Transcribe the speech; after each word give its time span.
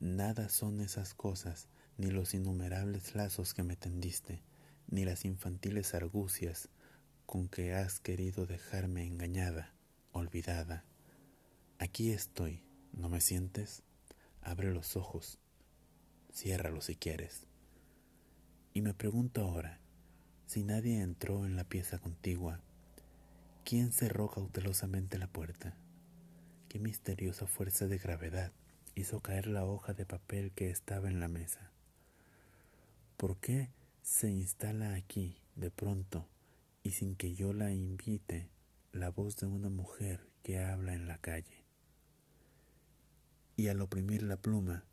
Nada 0.00 0.48
son 0.48 0.80
esas 0.80 1.12
cosas, 1.12 1.66
ni 1.96 2.12
los 2.12 2.32
innumerables 2.32 3.16
lazos 3.16 3.52
que 3.52 3.64
me 3.64 3.74
tendiste, 3.74 4.44
ni 4.86 5.04
las 5.04 5.24
infantiles 5.24 5.92
argucias 5.92 6.68
con 7.26 7.48
que 7.48 7.74
has 7.74 7.98
querido 7.98 8.46
dejarme 8.46 9.04
engañada, 9.04 9.74
olvidada. 10.12 10.84
Aquí 11.80 12.12
estoy, 12.12 12.62
¿no 12.92 13.08
me 13.08 13.20
sientes? 13.20 13.82
Abre 14.40 14.72
los 14.72 14.94
ojos, 14.94 15.40
ciérralos 16.32 16.84
si 16.84 16.94
quieres. 16.94 17.48
Y 18.74 18.82
me 18.82 18.94
pregunto 18.94 19.42
ahora, 19.42 19.80
si 20.46 20.62
nadie 20.62 21.02
entró 21.02 21.44
en 21.44 21.56
la 21.56 21.64
pieza 21.64 21.98
contigua, 21.98 22.60
¿quién 23.64 23.90
cerró 23.90 24.30
cautelosamente 24.30 25.18
la 25.18 25.26
puerta? 25.26 25.76
¿Qué 26.68 26.78
misteriosa 26.78 27.48
fuerza 27.48 27.88
de 27.88 27.98
gravedad 27.98 28.52
hizo 28.98 29.20
caer 29.20 29.46
la 29.46 29.64
hoja 29.64 29.94
de 29.94 30.04
papel 30.04 30.50
que 30.50 30.70
estaba 30.70 31.08
en 31.08 31.20
la 31.20 31.28
mesa? 31.28 31.70
¿Por 33.16 33.38
qué 33.38 33.70
se 34.02 34.28
instala 34.28 34.94
aquí, 34.94 35.40
de 35.54 35.70
pronto, 35.70 36.28
y 36.82 36.90
sin 36.90 37.14
que 37.14 37.34
yo 37.34 37.52
la 37.52 37.70
invite, 37.70 38.50
la 38.90 39.10
voz 39.10 39.36
de 39.36 39.46
una 39.46 39.68
mujer 39.68 40.28
que 40.42 40.58
habla 40.58 40.94
en 40.94 41.06
la 41.06 41.18
calle? 41.18 41.64
Y 43.56 43.68
al 43.68 43.80
oprimir 43.82 44.24
la 44.24 44.36
pluma, 44.36 44.84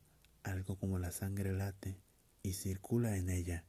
algo 0.43 0.77
como 0.77 0.99
la 0.99 1.12
sangre 1.12 1.53
late 1.53 1.99
y 2.43 2.53
circula 2.53 3.17
en 3.17 3.31
ella, 3.31 3.65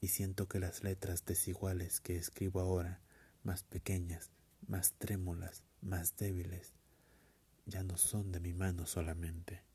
y 0.00 0.08
siento 0.08 0.46
que 0.46 0.60
las 0.60 0.84
letras 0.84 1.24
desiguales 1.24 2.00
que 2.00 2.16
escribo 2.16 2.60
ahora, 2.60 3.00
más 3.42 3.64
pequeñas, 3.64 4.30
más 4.68 4.92
trémulas, 4.98 5.64
más 5.80 6.16
débiles, 6.16 6.74
ya 7.66 7.82
no 7.82 7.96
son 7.96 8.30
de 8.30 8.38
mi 8.38 8.52
mano 8.52 8.86
solamente. 8.86 9.68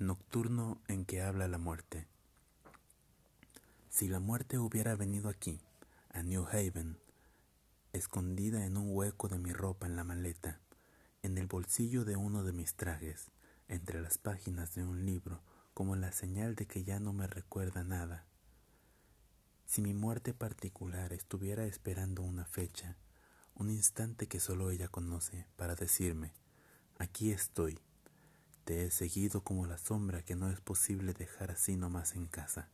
Nocturno 0.00 0.80
en 0.88 1.04
que 1.04 1.22
habla 1.22 1.46
la 1.46 1.58
muerte. 1.58 2.08
Si 3.90 4.08
la 4.08 4.18
muerte 4.18 4.58
hubiera 4.58 4.96
venido 4.96 5.28
aquí, 5.28 5.60
a 6.10 6.24
New 6.24 6.48
Haven, 6.48 6.98
escondida 7.92 8.66
en 8.66 8.76
un 8.76 8.88
hueco 8.90 9.28
de 9.28 9.38
mi 9.38 9.52
ropa 9.52 9.86
en 9.86 9.94
la 9.94 10.02
maleta, 10.02 10.58
en 11.22 11.38
el 11.38 11.46
bolsillo 11.46 12.04
de 12.04 12.16
uno 12.16 12.42
de 12.42 12.52
mis 12.52 12.74
trajes, 12.74 13.30
entre 13.68 14.02
las 14.02 14.18
páginas 14.18 14.74
de 14.74 14.82
un 14.82 15.06
libro, 15.06 15.40
como 15.74 15.94
la 15.94 16.10
señal 16.10 16.56
de 16.56 16.66
que 16.66 16.82
ya 16.82 16.98
no 16.98 17.12
me 17.12 17.28
recuerda 17.28 17.84
nada. 17.84 18.26
Si 19.64 19.80
mi 19.80 19.94
muerte 19.94 20.34
particular 20.34 21.12
estuviera 21.12 21.66
esperando 21.66 22.22
una 22.22 22.46
fecha, 22.46 22.96
un 23.54 23.70
instante 23.70 24.26
que 24.26 24.40
solo 24.40 24.72
ella 24.72 24.88
conoce, 24.88 25.46
para 25.54 25.76
decirme, 25.76 26.32
aquí 26.98 27.30
estoy, 27.30 27.78
te 28.64 28.86
he 28.86 28.90
seguido 28.90 29.42
como 29.42 29.66
la 29.66 29.76
sombra 29.76 30.22
que 30.22 30.36
no 30.36 30.50
es 30.50 30.60
posible 30.60 31.12
dejar 31.12 31.50
así 31.50 31.76
nomás 31.76 32.16
en 32.16 32.26
casa, 32.26 32.68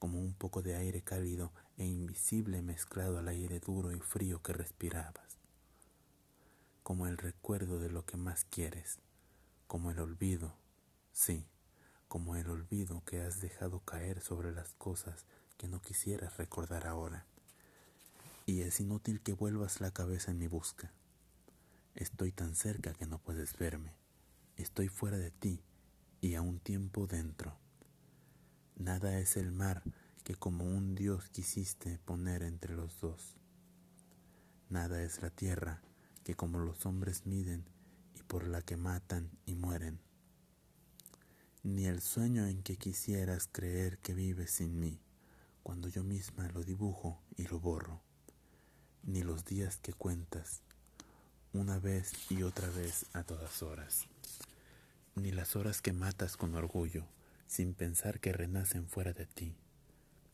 como 0.00 0.18
un 0.18 0.34
poco 0.34 0.60
de 0.60 0.74
aire 0.74 1.02
cálido 1.02 1.52
e 1.76 1.86
invisible 1.86 2.62
mezclado 2.62 3.18
al 3.18 3.28
aire 3.28 3.60
duro 3.60 3.92
y 3.92 4.00
frío 4.00 4.42
que 4.42 4.52
respirabas, 4.52 5.38
como 6.82 7.06
el 7.06 7.16
recuerdo 7.16 7.78
de 7.78 7.90
lo 7.90 8.04
que 8.04 8.16
más 8.16 8.44
quieres, 8.44 8.98
como 9.68 9.92
el 9.92 10.00
olvido, 10.00 10.56
sí, 11.12 11.46
como 12.08 12.34
el 12.34 12.50
olvido 12.50 13.02
que 13.04 13.22
has 13.22 13.40
dejado 13.40 13.80
caer 13.80 14.20
sobre 14.20 14.52
las 14.52 14.74
cosas 14.74 15.24
que 15.56 15.68
no 15.68 15.80
quisieras 15.80 16.36
recordar 16.36 16.88
ahora. 16.88 17.24
Y 18.46 18.62
es 18.62 18.80
inútil 18.80 19.22
que 19.22 19.32
vuelvas 19.32 19.80
la 19.80 19.92
cabeza 19.92 20.32
en 20.32 20.38
mi 20.38 20.48
busca. 20.48 20.92
Estoy 21.94 22.32
tan 22.32 22.56
cerca 22.56 22.92
que 22.92 23.06
no 23.06 23.18
puedes 23.18 23.56
verme. 23.56 24.03
Estoy 24.56 24.88
fuera 24.88 25.18
de 25.18 25.30
ti 25.30 25.62
y 26.20 26.34
a 26.34 26.42
un 26.42 26.58
tiempo 26.60 27.06
dentro. 27.06 27.56
Nada 28.76 29.18
es 29.18 29.36
el 29.36 29.52
mar 29.52 29.82
que 30.22 30.34
como 30.34 30.64
un 30.64 30.94
Dios 30.94 31.28
quisiste 31.28 31.98
poner 32.04 32.42
entre 32.42 32.74
los 32.74 33.00
dos. 33.00 33.36
Nada 34.70 35.02
es 35.02 35.22
la 35.22 35.30
tierra 35.30 35.82
que 36.24 36.34
como 36.34 36.58
los 36.58 36.86
hombres 36.86 37.26
miden 37.26 37.64
y 38.14 38.22
por 38.22 38.46
la 38.46 38.62
que 38.62 38.76
matan 38.76 39.30
y 39.46 39.54
mueren 39.54 40.00
ni 41.64 41.86
el 41.86 42.02
sueño 42.02 42.46
en 42.46 42.62
que 42.62 42.76
quisieras 42.76 43.48
creer 43.50 43.96
que 43.98 44.12
vives 44.12 44.50
sin 44.50 44.78
mí, 44.78 45.00
cuando 45.62 45.88
yo 45.88 46.04
misma 46.04 46.46
lo 46.48 46.62
dibujo 46.62 47.22
y 47.36 47.46
lo 47.46 47.58
borro, 47.58 48.02
ni 49.02 49.22
los 49.22 49.46
días 49.46 49.78
que 49.78 49.94
cuentas, 49.94 50.60
una 51.54 51.78
vez 51.78 52.12
y 52.30 52.42
otra 52.42 52.68
vez 52.68 53.06
a 53.14 53.22
todas 53.22 53.62
horas, 53.62 54.06
ni 55.16 55.32
las 55.32 55.56
horas 55.56 55.80
que 55.80 55.92
matas 55.92 56.36
con 56.36 56.54
orgullo, 56.54 57.06
sin 57.46 57.74
pensar 57.74 58.20
que 58.20 58.32
renacen 58.32 58.88
fuera 58.88 59.12
de 59.12 59.26
ti, 59.26 59.56